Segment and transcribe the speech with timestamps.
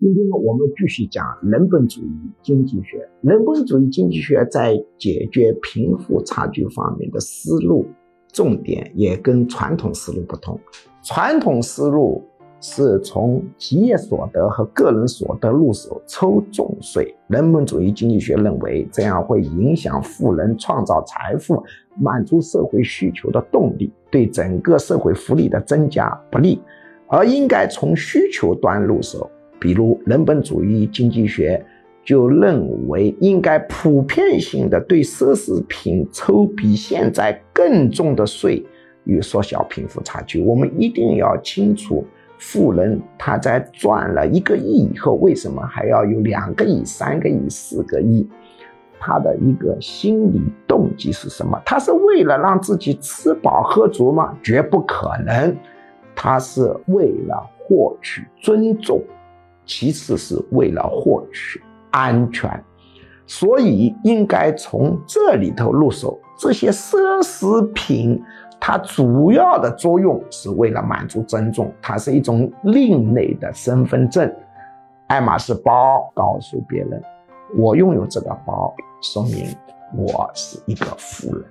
[0.00, 3.06] 今天我们继续讲人本主义经济学。
[3.20, 7.84] 人本主义经济学在解决贫富差距方面的思路
[8.32, 10.58] 重点也跟传统思路不同。
[11.02, 12.24] 传统思路
[12.62, 17.14] 是从企业所得和个人所得入手抽重税。
[17.28, 21.62] 人本主义经济学认为这样会影响富人创造财富、
[21.98, 26.58] 满足社会需求的动力，对整个社会福利的增加不利，
[27.06, 29.30] 而应该从需求端入手。
[29.60, 31.64] 比如人本主义经济学
[32.02, 38.64] 就认为，应该普遍性的对奢侈品抽比现在更重的税，
[39.04, 40.42] 与缩小贫富差距。
[40.42, 42.04] 我们一定要清楚，
[42.38, 48.26] 富人他在赚了一个亿以后，为什么还要有两个亿、三个亿、四个亿？
[48.98, 51.60] 他的一个心理动机是什么？
[51.64, 54.36] 他是为了让自己吃饱喝足吗？
[54.42, 55.56] 绝不可能，
[56.14, 59.02] 他是为了获取尊重。
[59.70, 61.62] 其次是为了获取
[61.92, 62.50] 安全，
[63.24, 66.18] 所以应该从这里头入手。
[66.36, 68.20] 这些奢侈品，
[68.58, 74.28] 它主要的作用是为了满足尊重，它是一种另类的身份证。
[75.06, 77.00] 爱马仕包告诉别人，
[77.56, 79.54] 我拥有这个包，说明
[79.96, 81.44] 我是一个富人。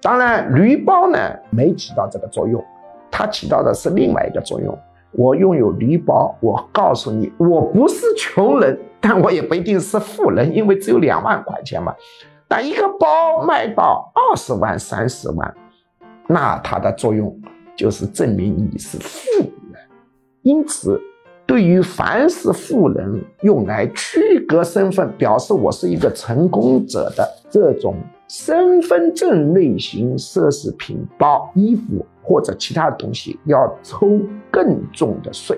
[0.00, 1.18] 当然，驴包呢
[1.50, 2.64] 没起到这个作用，
[3.10, 4.74] 它起到的是另外一个作用。
[5.16, 11.94] 我拥有礼包，我告诉你，我不是穷人，但我也不一定是富人，因为只有两万块钱嘛。
[12.48, 15.54] 但一个包卖到二十万、三十万，
[16.26, 17.34] 那它的作用
[17.76, 19.80] 就是证明你是富人。
[20.42, 21.00] 因此，
[21.46, 27.96] 对于凡是富人用来区隔身份、表示我是一个成功者的这种
[28.28, 32.04] 身份证类型奢侈品包、衣服。
[32.24, 34.18] 或者其他的东西要抽
[34.50, 35.56] 更重的税。